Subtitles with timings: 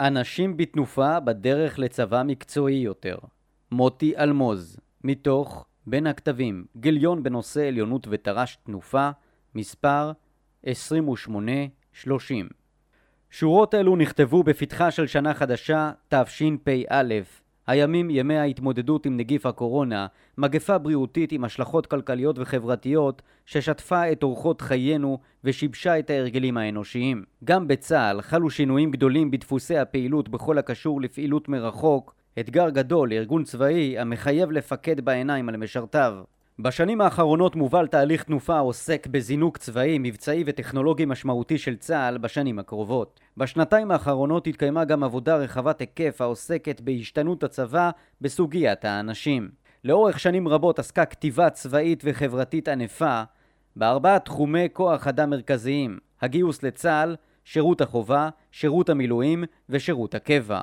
[0.00, 3.18] אנשים בתנופה בדרך לצבא מקצועי יותר.
[3.72, 9.10] מוטי אלמוז, מתוך בין הכתבים, גיליון בנושא עליונות ותר"ש תנופה,
[9.54, 10.12] מספר
[10.66, 12.48] 2830.
[13.30, 17.04] שורות אלו נכתבו בפתחה של שנה חדשה, תשפ"א,
[17.68, 20.06] הימים ימי ההתמודדות עם נגיף הקורונה,
[20.38, 27.24] מגפה בריאותית עם השלכות כלכליות וחברתיות ששטפה את אורחות חיינו ושיבשה את ההרגלים האנושיים.
[27.44, 33.98] גם בצה"ל חלו שינויים גדולים בדפוסי הפעילות בכל הקשור לפעילות מרחוק, אתגר גדול לארגון צבאי
[33.98, 36.14] המחייב לפקד בעיניים על משרתיו.
[36.60, 43.20] בשנים האחרונות מובל תהליך תנופה העוסק בזינוק צבאי, מבצעי וטכנולוגי משמעותי של צה"ל בשנים הקרובות.
[43.36, 47.90] בשנתיים האחרונות התקיימה גם עבודה רחבת היקף העוסקת בהשתנות הצבא
[48.20, 49.48] בסוגיית האנשים.
[49.84, 53.22] לאורך שנים רבות עסקה כתיבה צבאית וחברתית ענפה
[53.76, 60.60] בארבעה תחומי כוח אדם מרכזיים הגיוס לצה"ל, שירות החובה, שירות המילואים ושירות הקבע.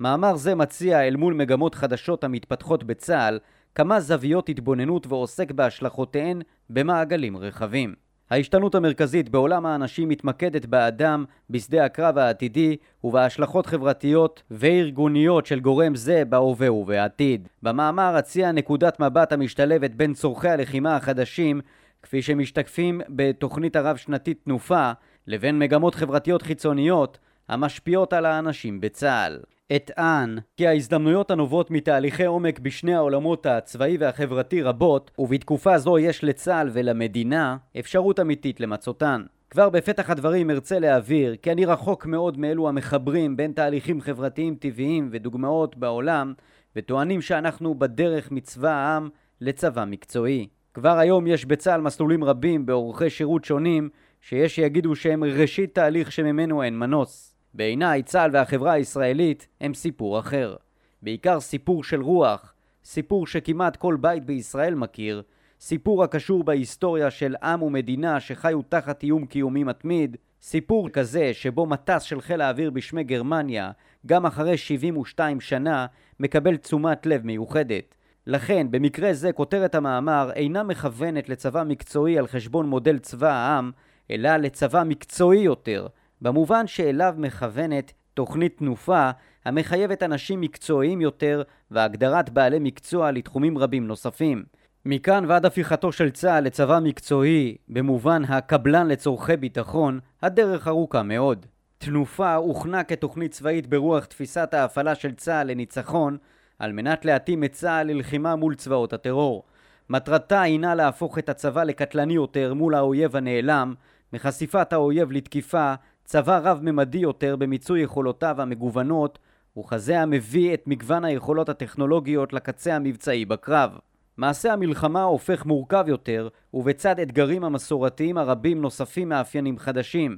[0.00, 3.38] מאמר זה מציע אל מול מגמות חדשות המתפתחות בצה"ל
[3.78, 6.40] כמה זוויות התבוננות ועוסק בהשלכותיהן
[6.70, 7.94] במעגלים רחבים.
[8.30, 16.24] ההשתנות המרכזית בעולם האנשים מתמקדת באדם, בשדה הקרב העתידי ובהשלכות חברתיות וארגוניות של גורם זה
[16.24, 17.48] בהווה ובעתיד.
[17.62, 21.60] במאמר אציע נקודת מבט המשתלבת בין צורכי הלחימה החדשים,
[22.02, 24.92] כפי שמשתקפים בתוכנית הרב-שנתית תנופה,
[25.26, 29.38] לבין מגמות חברתיות חיצוניות המשפיעות על האנשים בצה"ל.
[29.76, 36.70] אטען כי ההזדמנויות הנובעות מתהליכי עומק בשני העולמות הצבאי והחברתי רבות, ובתקופה זו יש לצה"ל
[36.72, 39.22] ולמדינה אפשרות אמיתית למצותן.
[39.50, 45.08] כבר בפתח הדברים ארצה להבהיר כי אני רחוק מאוד מאלו המחברים בין תהליכים חברתיים טבעיים
[45.12, 46.34] ודוגמאות בעולם,
[46.76, 49.08] וטוענים שאנחנו בדרך מצבא העם
[49.40, 50.48] לצבא מקצועי.
[50.74, 53.88] כבר היום יש בצה"ל מסלולים רבים באורכי שירות שונים,
[54.20, 57.37] שיש שיגידו שהם ראשית תהליך שממנו אין מנוס.
[57.54, 60.56] בעיניי צה"ל והחברה הישראלית הם סיפור אחר.
[61.02, 62.54] בעיקר סיפור של רוח,
[62.84, 65.22] סיפור שכמעט כל בית בישראל מכיר,
[65.60, 72.02] סיפור הקשור בהיסטוריה של עם ומדינה שחיו תחת איום קיומי מתמיד, סיפור כזה שבו מטס
[72.02, 73.70] של חיל האוויר בשמי גרמניה,
[74.06, 75.86] גם אחרי 72 שנה,
[76.20, 77.94] מקבל תשומת לב מיוחדת.
[78.26, 83.70] לכן, במקרה זה כותרת המאמר אינה מכוונת לצבא מקצועי על חשבון מודל צבא העם,
[84.10, 85.86] אלא לצבא מקצועי יותר,
[86.22, 89.10] במובן שאליו מכוונת תוכנית תנופה
[89.44, 94.44] המחייבת אנשים מקצועיים יותר והגדרת בעלי מקצוע לתחומים רבים נוספים.
[94.84, 101.46] מכאן ועד הפיכתו של צה"ל לצבא מקצועי, במובן הקבלן לצורכי ביטחון, הדרך ארוכה מאוד.
[101.78, 106.16] תנופה הוכנה כתוכנית צבאית ברוח תפיסת ההפעלה של צה"ל לניצחון,
[106.58, 109.44] על מנת להתאים את צה"ל ללחימה מול צבאות הטרור.
[109.90, 113.74] מטרתה הינה להפוך את הצבא לקטלני יותר מול האויב הנעלם,
[114.12, 115.74] מחשיפת האויב לתקיפה
[116.10, 119.18] צבא רב-ממדי יותר במיצוי יכולותיו המגוונות,
[119.58, 123.78] וכזה המביא את מגוון היכולות הטכנולוגיות לקצה המבצעי בקרב.
[124.16, 130.16] מעשה המלחמה הופך מורכב יותר, ובצד אתגרים המסורתיים הרבים נוספים מאפיינים חדשים.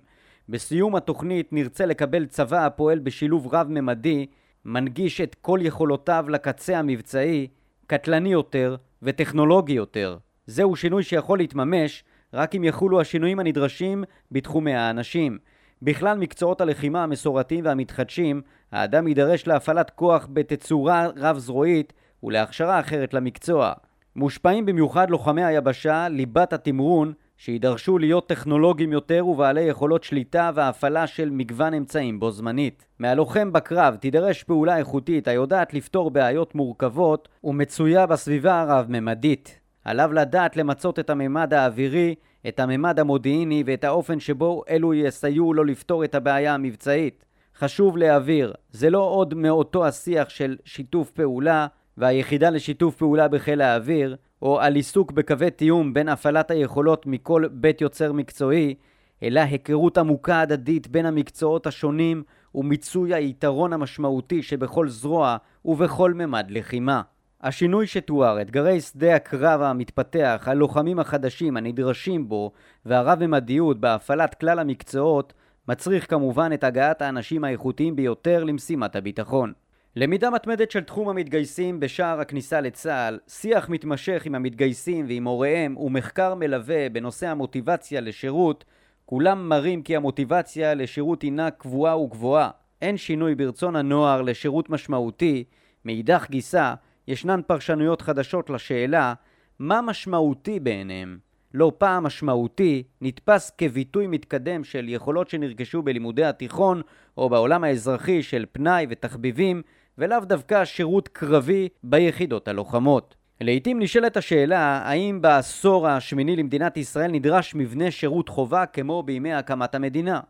[0.49, 4.27] בסיום התוכנית נרצה לקבל צבא הפועל בשילוב רב-ממדי,
[4.65, 7.47] מנגיש את כל יכולותיו לקצה המבצעי,
[7.87, 10.19] קטלני יותר וטכנולוגי יותר.
[10.47, 15.39] זהו שינוי שיכול להתממש רק אם יחולו השינויים הנדרשים בתחומי האנשים.
[15.83, 18.43] בכלל מקצועות הלחימה המסורתיים והמתחדשים,
[18.73, 21.93] האדם יידרש להפעלת כוח בתצורה רב-זרועית
[22.23, 23.73] ולהכשרה אחרת למקצוע.
[24.17, 31.31] מושפעים במיוחד לוחמי היבשה, ליבת התמרון, שידרשו להיות טכנולוגיים יותר ובעלי יכולות שליטה והפעלה של
[31.31, 32.87] מגוון אמצעים בו זמנית.
[32.99, 39.61] מהלוחם בקרב תידרש פעולה איכותית היודעת לפתור בעיות מורכבות ומצויה בסביבה הרב-ממדית.
[39.85, 42.15] עליו לדעת למצות את הממד האווירי
[42.49, 47.25] את הממד המודיעיני ואת האופן שבו אלו יסייעו לו לפתור את הבעיה המבצעית.
[47.59, 54.17] חשוב להבהיר, זה לא עוד מאותו השיח של שיתוף פעולה והיחידה לשיתוף פעולה בחיל האוויר,
[54.43, 58.75] או על עיסוק בקווי תיאום בין הפעלת היכולות מכל בית יוצר מקצועי,
[59.23, 62.23] אלא היכרות עמוקה הדדית בין המקצועות השונים
[62.55, 67.03] ומיצוי היתרון המשמעותי שבכל זרוע ובכל ממד לחימה.
[67.43, 72.53] השינוי שתואר, אתגרי שדה הקרב המתפתח, הלוחמים החדשים הנדרשים בו
[72.87, 75.33] והרב-ממדיות בהפעלת כלל המקצועות
[75.69, 79.53] מצריך כמובן את הגעת האנשים האיכותיים ביותר למשימת הביטחון.
[79.97, 86.35] למידה מתמדת של תחום המתגייסים בשער הכניסה לצה"ל, שיח מתמשך עם המתגייסים ועם הוריהם ומחקר
[86.35, 88.65] מלווה בנושא המוטיבציה לשירות,
[89.07, 92.51] כולם מראים כי המוטיבציה לשירות הינה קבועה וגבוהה.
[92.83, 95.45] אין שינוי ברצון הנוער לשירות משמעותי,
[95.85, 96.75] מאידך גיסא
[97.09, 99.15] ישנן פרשנויות חדשות לשאלה
[99.59, 101.19] מה משמעותי בעיניהם.
[101.55, 106.83] לא פעם משמעותי, נתפס כביטוי מתקדם של יכולות שנרכשו בלימודי התיכון
[107.17, 109.63] או בעולם האזרחי של פנאי ותחביבים,
[109.99, 113.15] ולאו דווקא שירות קרבי ביחידות הלוחמות.
[113.41, 119.75] לעיתים נשאלת השאלה האם בעשור השמיני למדינת ישראל נדרש מבנה שירות חובה כמו בימי הקמת
[119.75, 120.21] המדינה.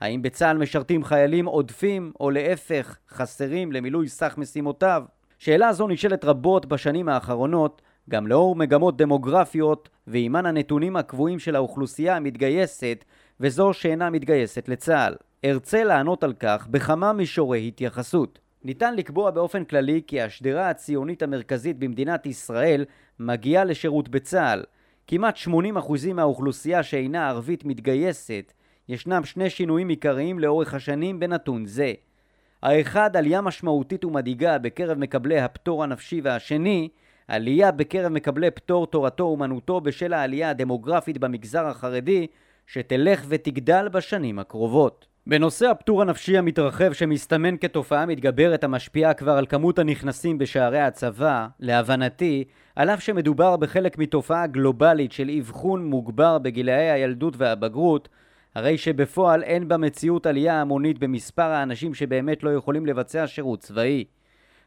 [0.00, 5.04] האם בצה"ל משרתים חיילים עודפים או להפך חסרים למילוי סך משימותיו?
[5.44, 12.16] שאלה זו נשאלת רבות בשנים האחרונות גם לאור מגמות דמוגרפיות ועימן הנתונים הקבועים של האוכלוסייה
[12.16, 13.04] המתגייסת
[13.40, 15.14] וזו שאינה מתגייסת לצה"ל.
[15.44, 18.38] ארצה לענות על כך בכמה מישורי התייחסות.
[18.64, 22.84] ניתן לקבוע באופן כללי כי השדרה הציונית המרכזית במדינת ישראל
[23.18, 24.62] מגיעה לשירות בצה"ל.
[25.06, 25.50] כמעט 80%
[26.14, 28.52] מהאוכלוסייה שאינה ערבית מתגייסת.
[28.88, 31.92] ישנם שני שינויים עיקריים לאורך השנים בנתון זה.
[32.62, 36.88] האחד, עלייה משמעותית ומדאיגה בקרב מקבלי הפטור הנפשי והשני,
[37.28, 42.26] עלייה בקרב מקבלי פטור תורתו אומנותו בשל העלייה הדמוגרפית במגזר החרדי
[42.66, 45.06] שתלך ותגדל בשנים הקרובות.
[45.26, 52.44] בנושא הפטור הנפשי המתרחב שמסתמן כתופעה מתגברת המשפיעה כבר על כמות הנכנסים בשערי הצבא, להבנתי,
[52.76, 58.08] על אף שמדובר בחלק מתופעה גלובלית של אבחון מוגבר בגילאי הילדות והבגרות,
[58.54, 64.04] הרי שבפועל אין במציאות עלייה המונית במספר האנשים שבאמת לא יכולים לבצע שירות צבאי.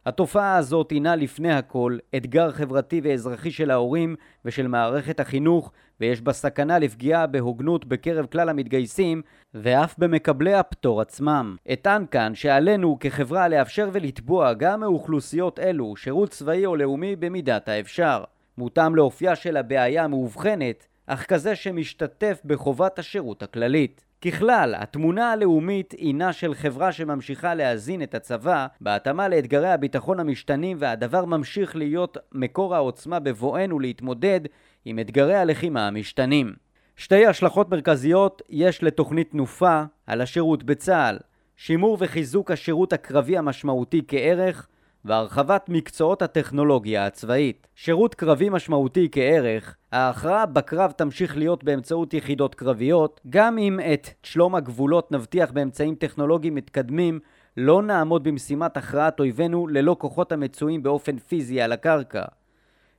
[0.05, 4.15] התופעה הזאת הינה לפני הכל אתגר חברתי ואזרחי של ההורים
[4.45, 9.21] ושל מערכת החינוך ויש בה סכנה לפגיעה בהוגנות בקרב כלל המתגייסים
[9.53, 11.55] ואף במקבלי הפטור עצמם.
[11.73, 18.23] אטען כאן שעלינו כחברה לאפשר ולתבוע גם מאוכלוסיות אלו שירות צבאי או לאומי במידת האפשר.
[18.57, 24.05] מותאם לאופייה של הבעיה המאובחנת אך כזה שמשתתף בחובת השירות הכללית.
[24.21, 31.25] ככלל, התמונה הלאומית הינה של חברה שממשיכה להזין את הצבא בהתאמה לאתגרי הביטחון המשתנים והדבר
[31.25, 34.39] ממשיך להיות מקור העוצמה בבואנו להתמודד
[34.85, 36.53] עם אתגרי הלחימה המשתנים.
[36.95, 41.17] שתי השלכות מרכזיות יש לתוכנית תנופה על השירות בצה"ל
[41.55, 44.67] שימור וחיזוק השירות הקרבי המשמעותי כערך
[45.05, 47.67] והרחבת מקצועות הטכנולוגיה הצבאית.
[47.75, 54.55] שירות קרבי משמעותי כערך, ההכרעה בקרב תמשיך להיות באמצעות יחידות קרביות, גם אם את שלום
[54.55, 57.19] הגבולות נבטיח באמצעים טכנולוגיים מתקדמים,
[57.57, 62.23] לא נעמוד במשימת הכרעת אויבינו ללא כוחות המצויים באופן פיזי על הקרקע.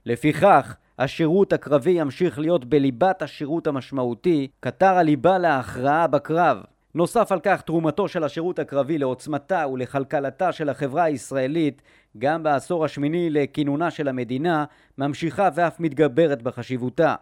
[0.07, 6.63] לפיכך, השירות הקרבי ימשיך להיות בליבת השירות המשמעותי, קטר הליבה להכרעה בקרב.
[6.97, 11.83] נוסף על כך תרומתו של השירות הקרבי לעוצמתה ולכלכלתה של החברה הישראלית
[12.19, 14.65] גם בעשור השמיני לכינונה של המדינה
[14.99, 17.15] ממשיכה ואף מתגברת בחשיבותה.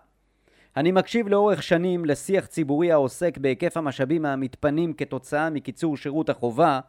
[0.76, 6.80] אני מקשיב לאורך שנים לשיח ציבורי העוסק בהיקף המשאבים המתפנים כתוצאה מקיצור שירות החובה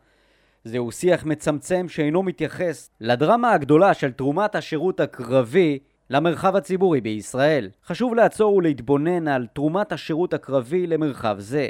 [0.64, 5.80] זהו שיח מצמצם שאינו מתייחס לדרמה הגדולה של תרומת השירות הקרבי
[6.10, 7.70] למרחב הציבורי בישראל.
[7.86, 11.68] חשוב לעצור ולהתבונן על תרומת השירות הקרבי למרחב זה.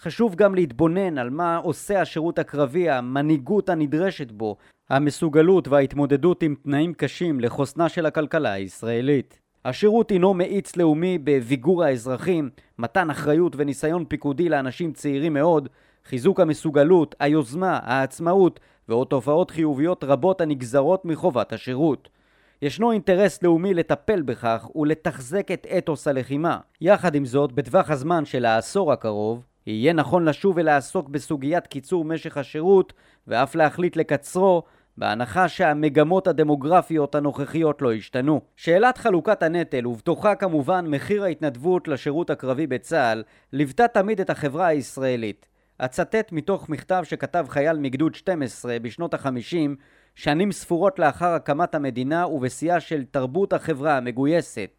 [0.00, 4.56] חשוב גם להתבונן על מה עושה השירות הקרבי, המנהיגות הנדרשת בו,
[4.90, 9.38] המסוגלות וההתמודדות עם תנאים קשים לחוסנה של הכלכלה הישראלית.
[9.64, 15.68] השירות הינו מאיץ לאומי בביגור האזרחים, מתן אחריות וניסיון פיקודי לאנשים צעירים מאוד,
[16.04, 22.08] חיזוק המסוגלות, היוזמה, העצמאות ועוד תופעות חיוביות רבות הנגזרות מחובת השירות.
[22.62, 26.58] ישנו אינטרס לאומי לטפל בכך ולתחזק את אתוס הלחימה.
[26.80, 32.36] יחד עם זאת, בטווח הזמן של העשור הקרוב, יהיה נכון לשוב ולעסוק בסוגיית קיצור משך
[32.36, 32.92] השירות
[33.26, 34.62] ואף להחליט לקצרו
[34.98, 38.40] בהנחה שהמגמות הדמוגרפיות הנוכחיות לא השתנו.
[38.56, 45.48] שאלת חלוקת הנטל, ובתוכה כמובן מחיר ההתנדבות לשירות הקרבי בצה"ל, ליוותה תמיד את החברה הישראלית.
[45.78, 49.76] אצטט מתוך מכתב שכתב חייל מגדוד 12 בשנות החמישים,
[50.14, 54.70] שנים ספורות לאחר הקמת המדינה ובשיאה של תרבות החברה המגויסת.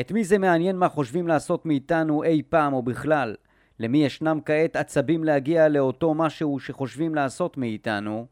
[0.00, 3.34] את מי זה מעניין מה חושבים לעשות מאיתנו אי פעם או בכלל?
[3.80, 8.26] למי ישנם כעת עצבים להגיע לאותו משהו שחושבים לעשות מאיתנו?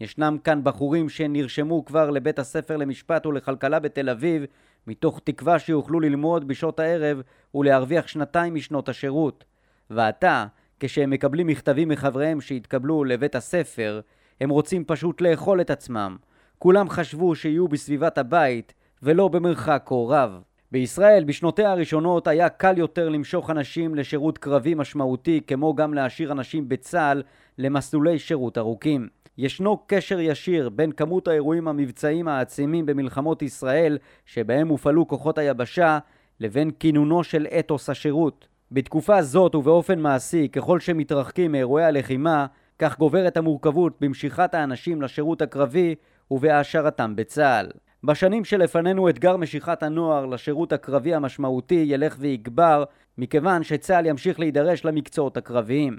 [0.00, 4.44] ישנם כאן בחורים שנרשמו כבר לבית הספר למשפט ולכלכלה בתל אביב
[4.86, 7.22] מתוך תקווה שיוכלו ללמוד בשעות הערב
[7.54, 9.44] ולהרוויח שנתיים משנות השירות.
[9.90, 10.46] ועתה,
[10.80, 14.00] כשהם מקבלים מכתבים מחבריהם שהתקבלו לבית הספר,
[14.40, 16.16] הם רוצים פשוט לאכול את עצמם.
[16.58, 20.42] כולם חשבו שיהיו בסביבת הבית ולא במרחק כה רב.
[20.72, 26.68] בישראל בשנותיה הראשונות היה קל יותר למשוך אנשים לשירות קרבי משמעותי כמו גם להשאיר אנשים
[26.68, 27.22] בצה"ל
[27.58, 29.08] למסלולי שירות ארוכים.
[29.38, 35.98] ישנו קשר ישיר בין כמות האירועים המבצעיים העצימים במלחמות ישראל שבהם הופעלו כוחות היבשה
[36.40, 38.48] לבין כינונו של אתוס השירות.
[38.72, 42.46] בתקופה זאת ובאופן מעשי ככל שמתרחקים מאירועי הלחימה
[42.78, 45.94] כך גוברת המורכבות במשיכת האנשים לשירות הקרבי
[46.30, 47.68] ובהעשרתם בצה"ל.
[48.04, 52.84] בשנים שלפנינו אתגר משיכת הנוער לשירות הקרבי המשמעותי ילך ויגבר,
[53.18, 55.98] מכיוון שצה"ל ימשיך להידרש למקצועות הקרביים.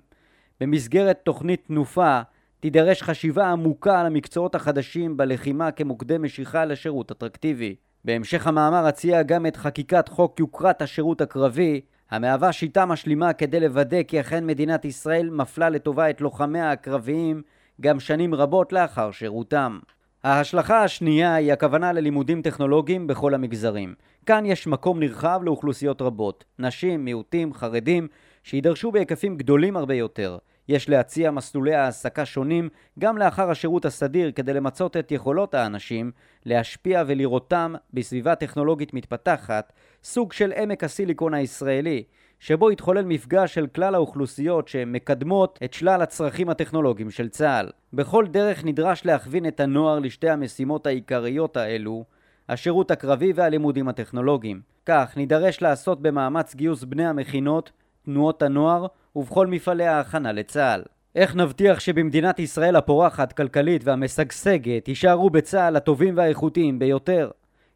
[0.62, 2.22] במסגרת תוכנית תנופה
[2.60, 7.76] תידרש חשיבה עמוקה על המקצועות החדשים בלחימה כמוקדי משיכה לשירות אטרקטיבי.
[8.06, 14.04] בהמשך המאמר אציע גם את חקיקת חוק יוקרת השירות הקרבי, המהווה שיטה משלימה כדי לוודא
[14.04, 17.42] כי אכן מדינת ישראל מפלה לטובה את לוחמיה הקרביים
[17.82, 19.80] גם שנים רבות לאחר שירותם.
[20.24, 23.94] ההשלכה השנייה היא הכוונה ללימודים טכנולוגיים בכל המגזרים.
[24.26, 28.08] כאן יש מקום נרחב לאוכלוסיות רבות, נשים, מיעוטים, חרדים,
[28.44, 30.38] שידרשו בהיקפים גדולים הרבה יותר.
[30.70, 36.12] יש להציע מסלולי העסקה שונים גם לאחר השירות הסדיר כדי למצות את יכולות האנשים,
[36.46, 39.74] להשפיע ולראותם בסביבה טכנולוגית מתפתחת,
[40.04, 42.04] סוג של עמק הסיליקון הישראלי,
[42.40, 47.70] שבו התחולל מפגש של כלל האוכלוסיות שמקדמות את שלל הצרכים הטכנולוגיים של צה"ל.
[47.94, 52.06] בכל דרך נדרש להכווין את הנוער לשתי המשימות העיקריות האלו,
[52.50, 54.62] השירות הקרבי והלימודים הטכנולוגיים.
[54.86, 57.72] כך נידרש לעשות במאמץ גיוס בני המכינות,
[58.06, 60.84] תנועות הנוער ובכל מפעלי ההכנה לצה"ל.
[61.16, 67.30] איך נבטיח שבמדינת ישראל הפורחת, כלכלית והמשגשגת יישארו בצה"ל הטובים והאיכותיים ביותר?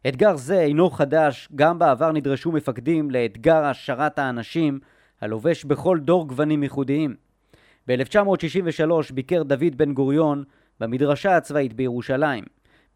[0.08, 4.80] אתגר זה אינו חדש, גם בעבר נדרשו מפקדים לאתגר השארת האנשים
[5.20, 7.14] הלובש בכל דור גוונים ייחודיים.
[7.88, 10.44] ב-1963 ביקר דוד בן גוריון
[10.80, 12.44] במדרשה הצבאית בירושלים.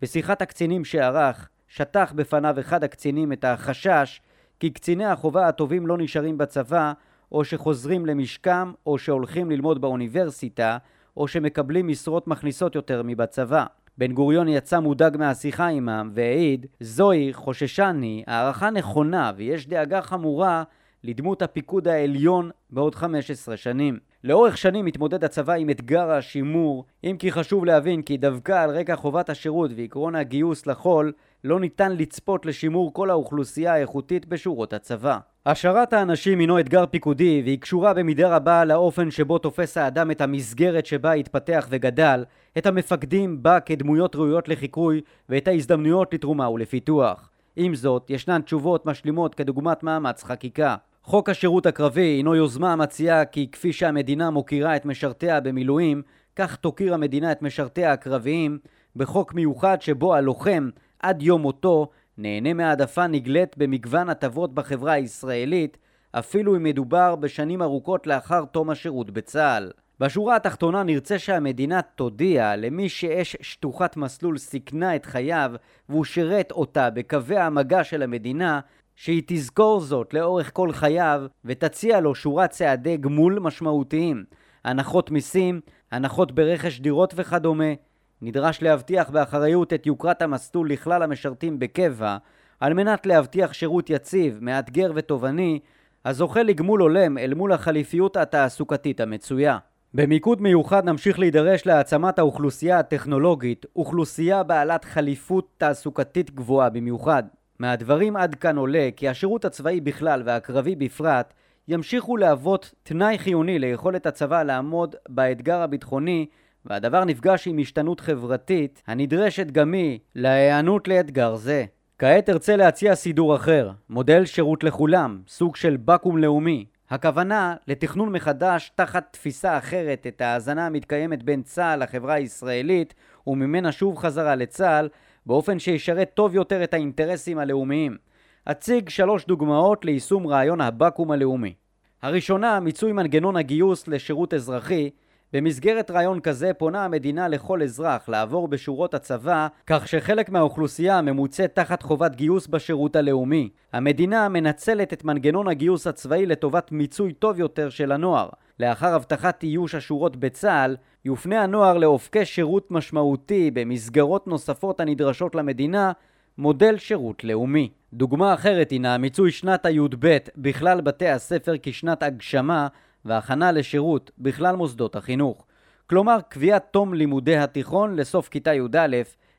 [0.02, 4.20] בשיחת הקצינים שערך, שטח בפניו אחד הקצינים את החשש
[4.60, 6.92] כי קציני החובה הטובים לא נשארים בצבא
[7.32, 10.78] או שחוזרים למשקם או שהולכים ללמוד באוניברסיטה
[11.16, 13.66] או שמקבלים משרות מכניסות יותר מבצבא.
[13.99, 20.62] בן גוריון יצא מודאג מהשיחה עמם והעיד זוהי חוששני הערכה נכונה ויש דאגה חמורה
[21.05, 23.99] לדמות הפיקוד העליון בעוד 15 שנים.
[24.25, 28.97] לאורך שנים מתמודד הצבא עם אתגר השימור, אם כי חשוב להבין כי דווקא על רקע
[28.97, 31.12] חובת השירות ועקרון הגיוס לחול,
[31.45, 35.18] לא ניתן לצפות לשימור כל האוכלוסייה האיכותית בשורות הצבא.
[35.47, 40.87] השארת האנשים הינו אתגר פיקודי והיא קשורה במידה רבה לאופן שבו תופס האדם את המסגרת
[40.87, 42.25] שבה התפתח וגדל,
[42.59, 47.30] את המפקדים בה כדמויות ראויות לחיקוי ואת ההזדמנויות לתרומה ולפיתוח.
[47.57, 50.76] עם זאת, ישנן תשובות משלימות כדוגמת מאמץ חקיקה.
[51.02, 56.02] חוק השירות הקרבי הינו יוזמה המציעה כי כפי שהמדינה מוקירה את משרתיה במילואים,
[56.37, 58.59] כך תוקיר המדינה את משרתיה הקרביים
[58.97, 60.68] בחוק מיוחד שבו הלוחם,
[61.02, 61.88] עד יום מותו,
[62.19, 65.78] נהנה מהעדפה נגלית במגוון הטבות בחברה הישראלית,
[66.12, 69.71] אפילו אם מדובר בשנים ארוכות לאחר תום השירות בצה"ל.
[70.00, 75.52] בשורה התחתונה נרצה שהמדינה תודיע למי שאש שטוחת מסלול סיכנה את חייו
[75.88, 78.61] והוא שירת אותה בקווי המגע של המדינה
[78.97, 84.25] שהיא תזכור זאת לאורך כל חייו ותציע לו שורת צעדי גמול משמעותיים
[84.64, 85.61] הנחות מיסים,
[85.93, 87.73] הנחות ברכש דירות וכדומה
[88.22, 92.16] נדרש להבטיח באחריות את יוקרת המסלול לכלל המשרתים בקבע
[92.60, 95.58] על מנת להבטיח שירות יציב, מאתגר ותובעני
[96.04, 99.58] הזוכה לגמול הולם אל מול החליפיות התעסוקתית המצויה.
[99.94, 107.22] במיקוד מיוחד נמשיך להידרש להעצמת האוכלוסייה הטכנולוגית, אוכלוסייה בעלת חליפות תעסוקתית גבוהה במיוחד.
[107.58, 111.34] מהדברים עד כאן עולה כי השירות הצבאי בכלל והקרבי בפרט
[111.68, 116.26] ימשיכו להוות תנאי חיוני ליכולת הצבא לעמוד באתגר הביטחוני
[116.68, 121.64] והדבר נפגש עם השתנות חברתית הנדרשת גם היא להיענות לאתגר זה.
[121.98, 126.64] כעת ארצה להציע סידור אחר, מודל שירות לכולם, סוג של בקו"ם לאומי.
[126.90, 132.94] הכוונה לתכנון מחדש תחת תפיסה אחרת את ההאזנה המתקיימת בין צה"ל לחברה הישראלית
[133.26, 134.88] וממנה שוב חזרה לצה"ל
[135.26, 137.96] באופן שישרת טוב יותר את האינטרסים הלאומיים.
[138.44, 141.54] אציג שלוש דוגמאות ליישום רעיון הבקו"ם הלאומי.
[142.02, 144.90] הראשונה, מיצוי מנגנון הגיוס לשירות אזרחי
[145.32, 151.82] במסגרת רעיון כזה פונה המדינה לכל אזרח לעבור בשורות הצבא כך שחלק מהאוכלוסייה ממוצא תחת
[151.82, 153.49] חובת גיוס בשירות הלאומי.
[153.73, 158.28] המדינה מנצלת את מנגנון הגיוס הצבאי לטובת מיצוי טוב יותר של הנוער.
[158.61, 165.92] לאחר הבטחת איוש השורות בצה"ל, יופנה הנוער לאופקי שירות משמעותי במסגרות נוספות הנדרשות למדינה,
[166.38, 167.70] מודל שירות לאומי.
[167.92, 172.68] דוגמה אחרת הינה מיצוי שנת הי"ב בכלל בתי הספר כשנת הגשמה
[173.05, 175.45] והכנה לשירות בכלל מוסדות החינוך.
[175.87, 178.87] כלומר, קביעת תום לימודי התיכון לסוף כיתה י"א,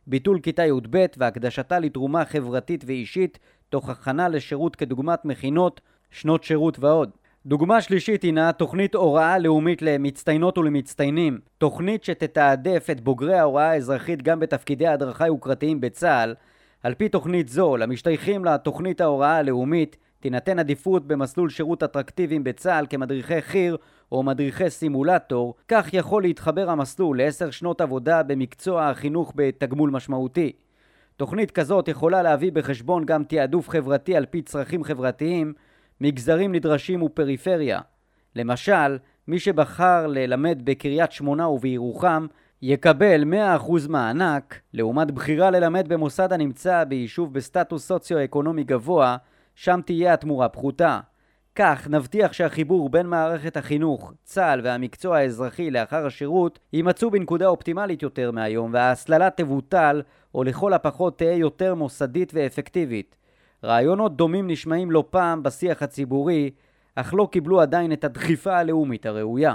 [0.08, 3.40] ביטול כיתה י"ב והקדשתה לתרומה חברתית ואישית
[3.70, 7.10] תוך הכנה לשירות כדוגמת מכינות, שנות שירות ועוד.
[7.46, 14.40] דוגמה שלישית הינה תוכנית הוראה לאומית למצטיינות ולמצטיינים, תוכנית שתתעדף את בוגרי ההוראה האזרחית גם
[14.40, 16.36] בתפקידי הדרכה יוקרתיים בצה"ל.
[16.84, 23.42] על פי תוכנית זו, למשתייכים לתוכנית ההוראה הלאומית תינתן עדיפות במסלול שירות אטרקטיביים בצה"ל כמדריכי
[23.42, 23.76] חי"ר
[24.12, 30.52] או מדריכי סימולטור, כך יכול להתחבר המסלול לעשר שנות עבודה במקצוע החינוך בתגמול משמעותי.
[31.18, 35.54] תוכנית כזאת יכולה להביא בחשבון גם תעדוף חברתי על פי צרכים חברתיים,
[36.02, 37.80] מגזרים נדרשים ופריפריה.
[38.36, 38.98] למשל,
[39.28, 42.28] מי שבחר ללמד בקריית שמונה ובירוחם
[42.62, 43.24] יקבל
[43.58, 49.18] 100% מענק, לעומת בחירה ללמד במוסד הנמצא ביישוב בסטטוס סוציו-אקונומי גבוה,
[49.62, 51.00] שם תהיה התמורה פחותה.
[51.56, 58.32] כך נבטיח שהחיבור בין מערכת החינוך, צה"ל והמקצוע האזרחי לאחר השירות יימצאו בנקודה אופטימלית יותר
[58.32, 60.02] מהיום וההסללה תבוטל
[60.36, 63.16] או לכל הפחות תהא יותר מוסדית ואפקטיבית.
[63.64, 66.52] רעיונות דומים נשמעים לא פעם בשיח הציבורי,
[66.96, 69.54] אך לא קיבלו עדיין את הדחיפה הלאומית הראויה.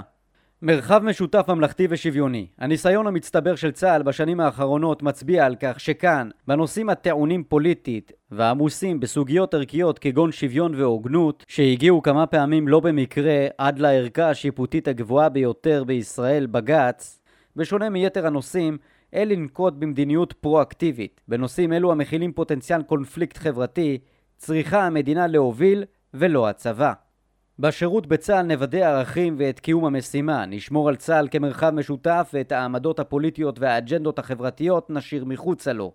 [0.65, 2.47] מרחב משותף ממלכתי ושוויוני.
[2.57, 9.53] הניסיון המצטבר של צה"ל בשנים האחרונות מצביע על כך שכאן, בנושאים הטעונים פוליטית ועמוסים בסוגיות
[9.53, 16.45] ערכיות כגון שוויון והוגנות, שהגיעו כמה פעמים לא במקרה עד לערכה השיפוטית הגבוהה ביותר בישראל,
[16.45, 17.21] בג"ץ,
[17.55, 18.77] בשונה מיתר הנושאים,
[19.13, 21.21] אין לנקוט במדיניות פרואקטיבית.
[21.27, 23.97] בנושאים אלו המכילים פוטנציאל קונפליקט חברתי,
[24.37, 27.04] צריכה המדינה להוביל ולא הצבא.
[27.59, 33.59] בשירות בצה"ל נוודא ערכים ואת קיום המשימה, נשמור על צה"ל כמרחב משותף ואת העמדות הפוליטיות
[33.59, 35.93] והאג'נדות החברתיות נשאיר מחוצה לו.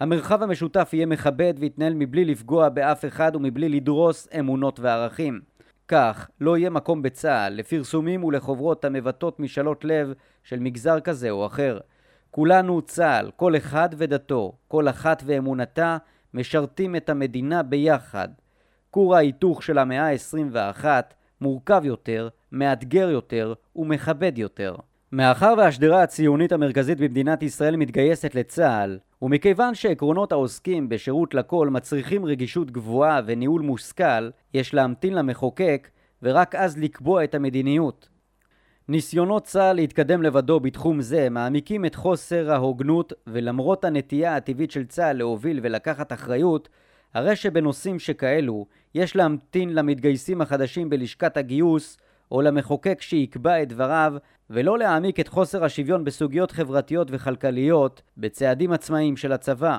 [0.00, 5.40] המרחב המשותף יהיה מכבד ויתנהל מבלי לפגוע באף אחד ומבלי לדרוס אמונות וערכים.
[5.88, 10.12] כך, לא יהיה מקום בצה"ל לפרסומים ולחוברות המבטאות משאלות לב
[10.44, 11.78] של מגזר כזה או אחר.
[12.30, 15.96] כולנו צה"ל, כל אחד ודתו, כל אחת ואמונתה,
[16.34, 18.28] משרתים את המדינה ביחד.
[18.92, 20.84] כור ההיתוך של המאה ה-21
[21.40, 24.76] מורכב יותר, מאתגר יותר ומכבד יותר.
[25.12, 32.70] מאחר והשדרה הציונית המרכזית במדינת ישראל מתגייסת לצה"ל, ומכיוון שעקרונות העוסקים בשירות לכל מצריכים רגישות
[32.70, 35.88] גבוהה וניהול מושכל, יש להמתין למחוקק
[36.22, 38.08] ורק אז לקבוע את המדיניות.
[38.88, 45.16] ניסיונות צה"ל להתקדם לבדו בתחום זה מעמיקים את חוסר ההוגנות ולמרות הנטייה הטבעית של צה"ל
[45.16, 46.68] להוביל ולקחת אחריות,
[47.14, 51.98] הרי שבנושאים שכאלו יש להמתין למתגייסים החדשים בלשכת הגיוס
[52.30, 54.14] או למחוקק שיקבע את דבריו
[54.50, 59.78] ולא להעמיק את חוסר השוויון בסוגיות חברתיות וכלכליות בצעדים עצמאיים של הצבא.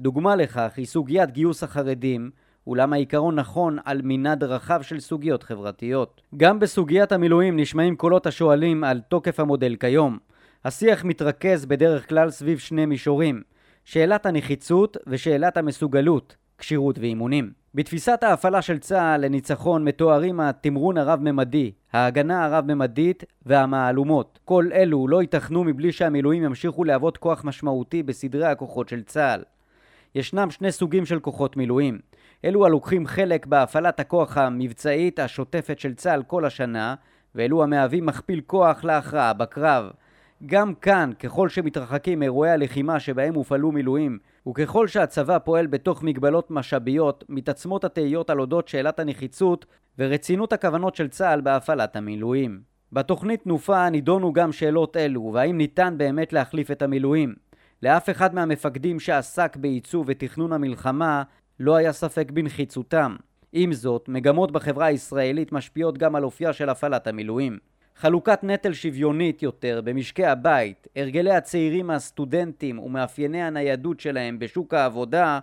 [0.00, 2.30] דוגמה לכך היא סוגיית גיוס החרדים
[2.66, 6.22] אולם העיקרון נכון על מנעד רחב של סוגיות חברתיות.
[6.36, 10.18] גם בסוגיית המילואים נשמעים קולות השואלים על תוקף המודל כיום.
[10.64, 13.42] השיח מתרכז בדרך כלל סביב שני מישורים
[13.84, 17.50] שאלת הנחיצות ושאלת המסוגלות, כשירות ואימונים.
[17.74, 24.38] בתפיסת ההפעלה של צה"ל לניצחון מתוארים התמרון הרב-ממדי, ההגנה הרב-ממדית והמהלומות.
[24.44, 29.42] כל אלו לא ייתכנו מבלי שהמילואים ימשיכו להוות כוח משמעותי בסדרי הכוחות של צה"ל.
[30.14, 31.98] ישנם שני סוגים של כוחות מילואים.
[32.44, 36.94] אלו הלוקחים חלק בהפעלת הכוח המבצעית השוטפת של צה"ל כל השנה,
[37.34, 39.90] ואלו המהווים מכפיל כוח להכרעה בקרב.
[40.46, 47.24] גם כאן, ככל שמתרחקים אירועי הלחימה שבהם הופעלו מילואים, וככל שהצבא פועל בתוך מגבלות משאביות,
[47.28, 49.66] מתעצמות התהיות על אודות שאלת הנחיצות
[49.98, 52.60] ורצינות הכוונות של צה"ל בהפעלת המילואים.
[52.92, 57.34] בתוכנית תנופה נידונו גם שאלות אלו, והאם ניתן באמת להחליף את המילואים.
[57.82, 61.22] לאף אחד מהמפקדים שעסק בעיצוב ותכנון המלחמה
[61.60, 63.16] לא היה ספק בנחיצותם.
[63.52, 67.58] עם זאת, מגמות בחברה הישראלית משפיעות גם על אופייה של הפעלת המילואים.
[67.96, 75.38] חלוקת נטל שוויונית יותר במשקי הבית, הרגלי הצעירים הסטודנטים ומאפייני הניידות שלהם בשוק העבודה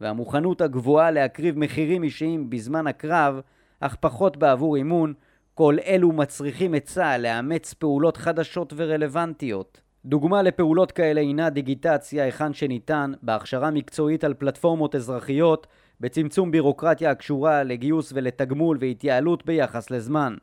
[0.00, 3.40] והמוכנות הגבוהה להקריב מחירים אישיים בזמן הקרב,
[3.80, 5.14] אך פחות בעבור אימון,
[5.54, 9.80] כל אלו מצריכים את צה"ל לאמץ פעולות חדשות ורלוונטיות.
[10.04, 15.66] דוגמה לפעולות כאלה הינה דיגיטציה היכן שניתן, בהכשרה מקצועית על פלטפורמות אזרחיות,
[16.00, 20.34] בצמצום בירוקרטיה הקשורה לגיוס ולתגמול והתייעלות ביחס לזמן.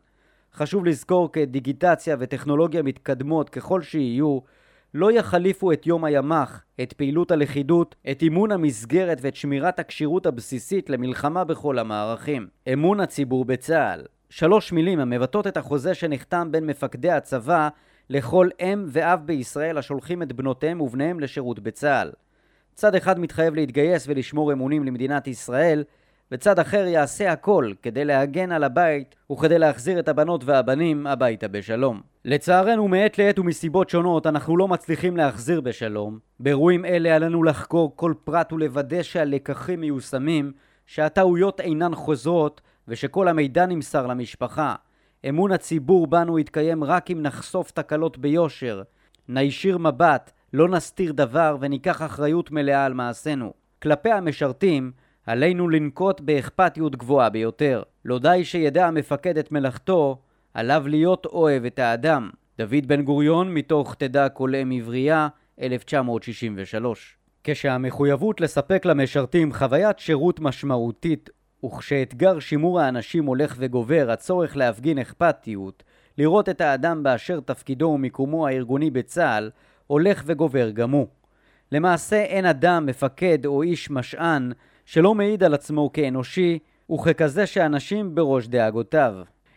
[0.55, 4.39] חשוב לזכור כי דיגיטציה וטכנולוגיה מתקדמות ככל שיהיו,
[4.93, 10.89] לא יחליפו את יום הימ"ח, את פעילות הלכידות, את אימון המסגרת ואת שמירת הכשירות הבסיסית
[10.89, 12.47] למלחמה בכל המערכים.
[12.73, 17.69] אמון הציבור בצה"ל שלוש מילים המבטאות את החוזה שנחתם בין מפקדי הצבא
[18.09, 22.11] לכל אם ואב בישראל השולחים את בנותיהם ובניהם לשירות בצה"ל.
[22.73, 25.83] צד אחד מתחייב להתגייס ולשמור אמונים למדינת ישראל,
[26.33, 32.01] וצד אחר יעשה הכל כדי להגן על הבית וכדי להחזיר את הבנות והבנים הביתה בשלום.
[32.25, 36.19] לצערנו מעת לעת ומסיבות שונות אנחנו לא מצליחים להחזיר בשלום.
[36.39, 40.51] באירועים אלה עלינו לחקור כל פרט ולוודא שהלקחים מיושמים,
[40.85, 44.75] שהטעויות אינן חוזרות ושכל המידע נמסר למשפחה.
[45.29, 48.83] אמון הציבור בנו יתקיים רק אם נחשוף תקלות ביושר,
[49.29, 53.53] נישיר מבט, לא נסתיר דבר וניקח אחריות מלאה על מעשינו.
[53.81, 54.91] כלפי המשרתים,
[55.25, 57.83] עלינו לנקוט באכפתיות גבוהה ביותר.
[58.05, 60.17] לא די שידע המפקד את מלאכתו,
[60.53, 62.29] עליו להיות אוהב את האדם.
[62.57, 65.27] דוד בן גוריון, מתוך תדע כל אם עברייה,
[65.61, 71.29] 1963 כשהמחויבות לספק למשרתים חוויית שירות משמעותית
[71.65, 75.83] וכשאתגר שימור האנשים הולך וגובר, הצורך להפגין אכפתיות,
[76.17, 79.51] לראות את האדם באשר תפקידו ומיקומו הארגוני בצה"ל,
[79.87, 81.07] הולך וגובר גם הוא.
[81.71, 84.51] למעשה אין אדם, מפקד או איש משען
[84.85, 86.59] שלא מעיד על עצמו כאנושי
[86.91, 89.13] וככזה שאנשים בראש דאגותיו.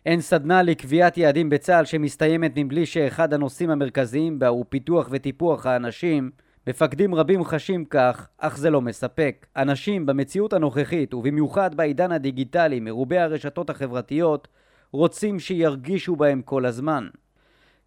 [0.07, 6.31] אין סדנה לקביעת יעדים בצה"ל שמסתיימת מבלי שאחד הנושאים המרכזיים בה הוא פיתוח וטיפוח האנשים.
[6.67, 9.47] מפקדים רבים חשים כך, אך זה לא מספק.
[9.57, 14.49] אנשים במציאות הנוכחית, ובמיוחד בעידן הדיגיטלי מרובי הרשתות החברתיות,
[14.93, 17.09] רוצים שירגישו בהם כל הזמן.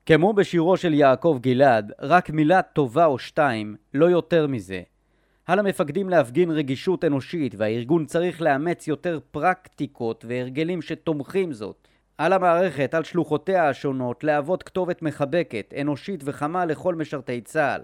[0.05, 4.81] כמו בשירו של יעקב גלעד, רק מילה טובה או שתיים, לא יותר מזה.
[5.49, 11.87] על המפקדים להפגין רגישות אנושית, והארגון צריך לאמץ יותר פרקטיקות והרגלים שתומכים זאת.
[12.17, 17.81] על המערכת, על שלוחותיה השונות, להוות כתובת מחבקת, אנושית וחמה לכל משרתי צה"ל.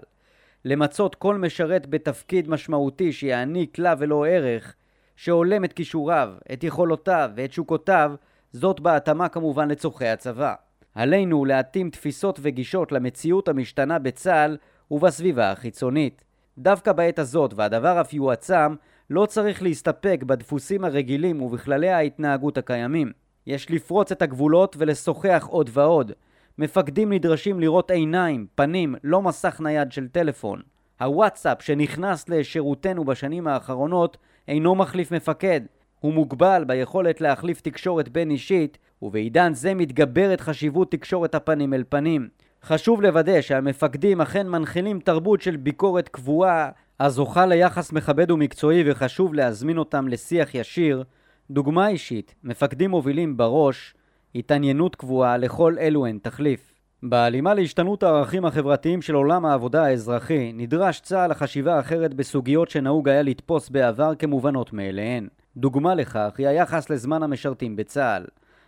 [0.64, 4.74] למצות כל משרת בתפקיד משמעותי שיעניק לה ולא ערך,
[5.16, 8.12] שהולם את כישוריו, את יכולותיו ואת שוקותיו,
[8.52, 10.54] זאת בהתאמה כמובן לצורכי הצבא.
[10.94, 14.56] עלינו להתאים תפיסות וגישות למציאות המשתנה בצה"ל
[14.90, 16.25] ובסביבה החיצונית.
[16.58, 18.74] דווקא בעת הזאת, והדבר אף יועצם,
[19.10, 23.12] לא צריך להסתפק בדפוסים הרגילים ובכללי ההתנהגות הקיימים.
[23.46, 26.12] יש לפרוץ את הגבולות ולשוחח עוד ועוד.
[26.58, 30.62] מפקדים נדרשים לראות עיניים, פנים, לא מסך נייד של טלפון.
[31.00, 34.16] הוואטסאפ שנכנס לשירותנו בשנים האחרונות
[34.48, 35.60] אינו מחליף מפקד.
[36.00, 42.28] הוא מוגבל ביכולת להחליף תקשורת בין אישית, ובעידן זה מתגברת חשיבות תקשורת הפנים אל פנים.
[42.68, 46.68] חשוב לוודא שהמפקדים אכן מנחילים תרבות של ביקורת קבועה
[47.00, 51.04] הזוכה ליחס מכבד ומקצועי וחשוב להזמין אותם לשיח ישיר.
[51.50, 53.94] דוגמה אישית, מפקדים מובילים בראש,
[54.34, 56.74] התעניינות קבועה לכל אלו אין תחליף.
[57.02, 63.22] בהלימה להשתנות הערכים החברתיים של עולם העבודה האזרחי, נדרש צה"ל לחשיבה אחרת בסוגיות שנהוג היה
[63.22, 65.28] לתפוס בעבר כמובנות מאליהן.
[65.56, 68.24] דוגמה לכך היא היחס לזמן המשרתים בצה"ל.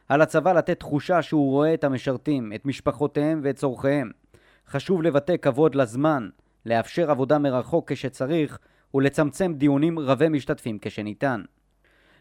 [0.08, 4.10] על הצבא לתת תחושה שהוא רואה את המשרתים, את משפחותיהם ואת צורכיהם.
[4.68, 6.28] חשוב לבטא כבוד לזמן,
[6.66, 8.58] לאפשר עבודה מרחוק כשצריך
[8.94, 11.42] ולצמצם דיונים רבי משתתפים כשניתן.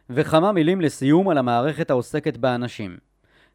[0.09, 2.97] וכמה מילים לסיום על המערכת העוסקת באנשים.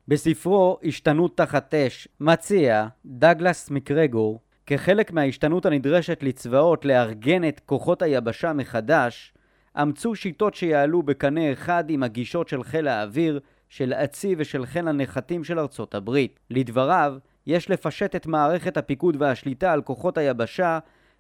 [0.09, 8.53] בספרו "השתנות תחת אש" מציע דגלס מקרגור כחלק מההשתנות הנדרשת לצבאות לארגן את כוחות היבשה
[8.53, 9.35] מחדש,
[9.83, 13.41] אמצו שיטות שיעלו בקנה אחד עם הגישות של חיל האוויר,
[13.73, 16.41] של הצי ושל חיל הנחתים של ארצות הברית.
[16.51, 17.15] לדבריו,
[17.47, 20.79] יש לפשט את מערכת הפיקוד והשליטה על כוחות היבשה,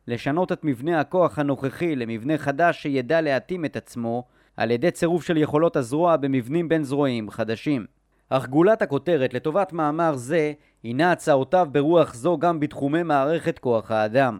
[0.08, 4.24] לשנות את מבנה הכוח הנוכחי למבנה חדש שידע להתאים את עצמו,
[4.56, 7.86] על ידי צירוף של יכולות הזרוע במבנים בין זרועיים חדשים.
[8.28, 14.38] אך גולת הכותרת לטובת מאמר זה הינה הצעותיו ברוח זו גם בתחומי מערכת כוח האדם.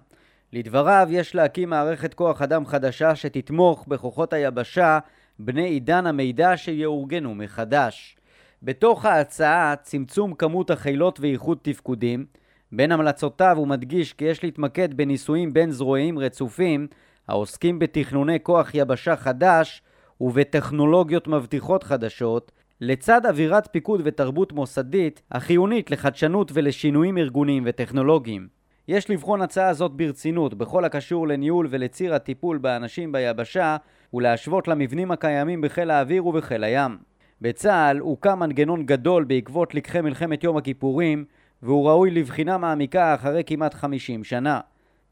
[0.52, 4.98] לדבריו יש להקים מערכת כוח אדם חדשה שתתמוך בכוחות היבשה
[5.38, 8.16] בני עידן המידע שיאורגנו מחדש.
[8.62, 12.26] בתוך ההצעה צמצום כמות החילות ואיחוד תפקודים.
[12.72, 16.86] בין המלצותיו הוא מדגיש כי יש להתמקד בניסויים בין זרועיים רצופים
[17.28, 19.82] העוסקים בתכנוני כוח יבשה חדש
[20.20, 28.61] ובטכנולוגיות מבטיחות חדשות לצד אווירת פיקוד ותרבות מוסדית החיונית לחדשנות ולשינויים ארגוניים וטכנולוגיים.
[28.88, 33.76] יש לבחון הצעה זאת ברצינות בכל הקשור לניהול ולציר הטיפול באנשים ביבשה
[34.14, 36.98] ולהשוות למבנים הקיימים בחיל האוויר ובחיל הים.
[37.40, 41.24] בצה"ל הוקם מנגנון גדול בעקבות לקחי מלחמת יום הכיפורים
[41.62, 44.60] והוא ראוי לבחינה מעמיקה אחרי כמעט 50 שנה.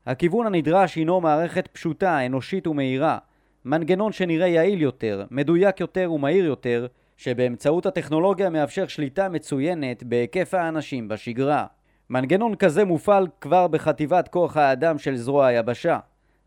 [0.06, 3.18] הכיוון הנדרש הינו מערכת פשוטה, אנושית ומהירה.
[3.64, 11.08] מנגנון שנראה יעיל יותר, מדויק יותר ומהיר יותר, שבאמצעות הטכנולוגיה מאפשר שליטה מצוינת בהיקף האנשים
[11.08, 11.66] בשגרה.
[12.10, 15.98] מנגנון כזה מופעל כבר בחטיבת כוח האדם של זרוע היבשה.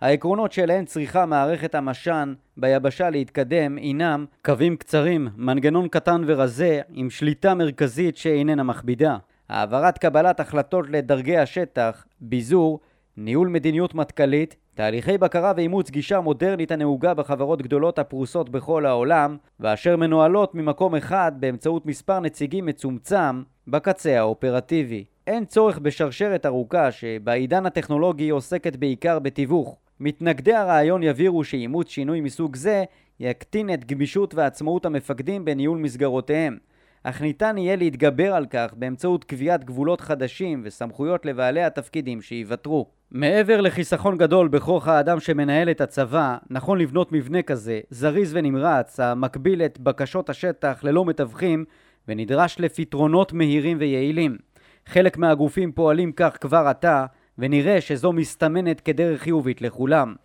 [0.01, 7.53] העקרונות שאליהן צריכה מערכת המש"ן ביבשה להתקדם הינם קווים קצרים, מנגנון קטן ורזה עם שליטה
[7.53, 9.17] מרכזית שאיננה מכבידה,
[9.49, 12.79] העברת קבלת החלטות לדרגי השטח, ביזור,
[13.17, 19.97] ניהול מדיניות מטכ"לית, תהליכי בקרה ואימוץ גישה מודרנית הנהוגה בחברות גדולות הפרוסות בכל העולם, ואשר
[19.97, 25.05] מנוהלות ממקום אחד באמצעות מספר נציגים מצומצם בקצה האופרטיבי.
[25.27, 29.77] אין צורך בשרשרת ארוכה שבעידן הטכנולוגי עוסקת בעיקר בתיווך.
[29.99, 32.83] מתנגדי הרעיון יבהירו שאימוץ שינוי מסוג זה
[33.19, 36.57] יקטין את גמישות ועצמאות המפקדים בניהול מסגרותיהם.
[37.03, 42.87] אך ניתן יהיה להתגבר על כך באמצעות קביעת גבולות חדשים וסמכויות לבעלי התפקידים שייוותרו.
[43.11, 49.61] מעבר לחיסכון גדול בכוח האדם שמנהל את הצבא, נכון לבנות מבנה כזה, זריז ונמרץ, המקביל
[49.61, 51.65] את בקשות השטח ללא מתווכים,
[52.07, 54.37] ונדרש לפתרונות מהירים ויעילים.
[54.85, 57.05] חלק מהגופים פועלים כך כבר עתה,
[57.37, 60.15] ונראה שזו מסתמנת כדרך חיובית לכולם.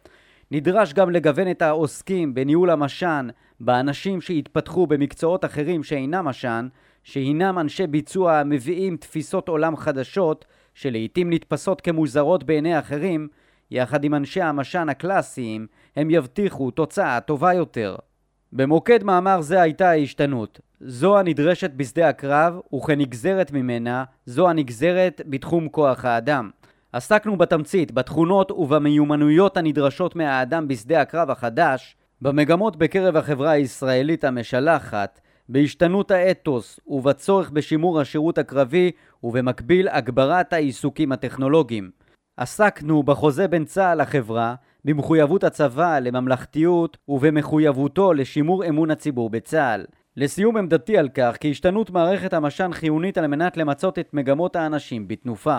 [0.51, 3.29] נדרש גם לגוון את העוסקים בניהול המשן
[3.61, 6.69] באנשים שהתפתחו במקצועות אחרים שאינם משן,
[7.03, 10.45] שהינם אנשי ביצוע המביאים תפיסות עולם חדשות,
[10.75, 13.29] שלעיתים נתפסות כמוזרות בעיני אחרים,
[13.71, 15.67] יחד עם אנשי המשן הקלאסיים,
[15.97, 17.97] הם יבטיחו תוצאה טובה יותר.
[18.53, 20.61] במוקד מאמר זה הייתה ההשתנות.
[20.81, 26.51] זו הנדרשת בשדה הקרב, וכנגזרת ממנה, זו הנגזרת בתחום כוח האדם.
[26.93, 36.11] עסקנו בתמצית, בתכונות ובמיומנויות הנדרשות מהאדם בשדה הקרב החדש, במגמות בקרב החברה הישראלית המשלחת, בהשתנות
[36.11, 38.91] האתוס ובצורך בשימור השירות הקרבי
[39.23, 41.91] ובמקביל הגברת העיסוקים הטכנולוגיים.
[42.37, 49.85] עסקנו בחוזה בין צה"ל לחברה, במחויבות הצבא לממלכתיות ובמחויבותו לשימור אמון הציבור בצה"ל.
[50.21, 55.09] לסיום עמדתי על כך כי השתנות מערכת המשן חיונית על מנת למצות את מגמות האנשים
[55.09, 55.59] בתנופה.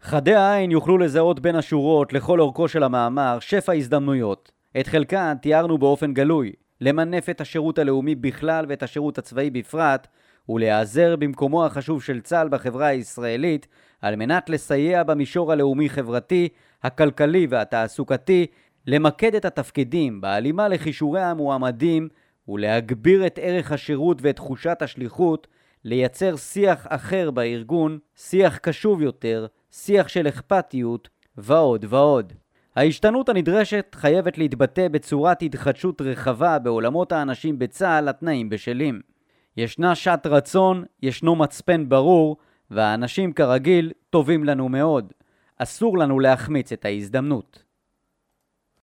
[0.00, 4.52] חדי העין יוכלו לזהות בין השורות לכל אורכו של המאמר שפע הזדמנויות.
[4.80, 10.06] את חלקן תיארנו באופן גלוי, למנף את השירות הלאומי בכלל ואת השירות הצבאי בפרט,
[10.48, 13.66] ולהיעזר במקומו החשוב של צה"ל בחברה הישראלית,
[14.02, 16.48] על מנת לסייע במישור הלאומי-חברתי,
[16.82, 18.46] הכלכלי והתעסוקתי,
[18.86, 22.08] למקד את התפקידים בהלימה לכישורי המועמדים
[22.48, 25.46] ולהגביר את ערך השירות ואת תחושת השליחות,
[25.84, 32.32] לייצר שיח אחר בארגון, שיח קשוב יותר, שיח של אכפתיות, ועוד ועוד.
[32.76, 39.00] ההשתנות הנדרשת חייבת להתבטא בצורת התחדשות רחבה בעולמות האנשים בצה"ל התנאים בשלים.
[39.56, 42.36] ישנה שעת רצון, ישנו מצפן ברור,
[42.70, 45.12] והאנשים כרגיל טובים לנו מאוד.
[45.58, 47.64] אסור לנו להחמיץ את ההזדמנות.